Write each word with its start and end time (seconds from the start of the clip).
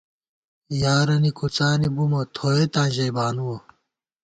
یارَنہ 0.81 1.31
کُڅانی 1.37 1.89
بُمہ، 1.95 2.21
تھوئېتاں 2.35 2.87
ژَئی 2.95 3.11
بانُوَہ 3.15 3.57